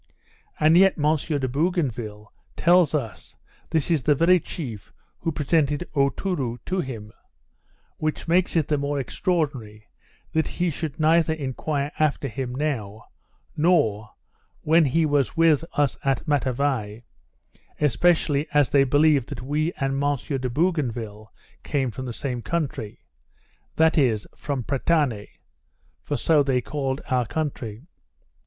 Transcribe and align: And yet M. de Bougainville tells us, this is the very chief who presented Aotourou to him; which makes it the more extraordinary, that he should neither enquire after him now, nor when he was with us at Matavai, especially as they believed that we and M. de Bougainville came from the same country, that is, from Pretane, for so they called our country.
And 0.59 0.75
yet 0.77 0.97
M. 0.97 1.15
de 1.15 1.47
Bougainville 1.47 2.33
tells 2.55 2.95
us, 2.95 3.37
this 3.69 3.91
is 3.91 4.01
the 4.01 4.15
very 4.15 4.39
chief 4.39 4.91
who 5.19 5.31
presented 5.31 5.87
Aotourou 5.95 6.57
to 6.65 6.79
him; 6.79 7.11
which 7.97 8.27
makes 8.27 8.55
it 8.55 8.67
the 8.67 8.79
more 8.79 8.99
extraordinary, 8.99 9.87
that 10.31 10.47
he 10.47 10.71
should 10.71 10.99
neither 10.99 11.33
enquire 11.33 11.91
after 11.99 12.27
him 12.27 12.55
now, 12.55 13.09
nor 13.55 14.09
when 14.61 14.85
he 14.85 15.05
was 15.05 15.37
with 15.37 15.63
us 15.73 15.95
at 16.03 16.27
Matavai, 16.27 17.03
especially 17.79 18.47
as 18.55 18.71
they 18.71 18.83
believed 18.83 19.29
that 19.29 19.43
we 19.43 19.71
and 19.73 20.03
M. 20.03 20.15
de 20.15 20.49
Bougainville 20.49 21.31
came 21.61 21.91
from 21.91 22.05
the 22.07 22.11
same 22.11 22.41
country, 22.41 23.03
that 23.75 23.99
is, 23.99 24.25
from 24.35 24.63
Pretane, 24.63 25.27
for 26.01 26.17
so 26.17 26.41
they 26.41 26.59
called 26.59 27.01
our 27.05 27.27
country. 27.27 27.85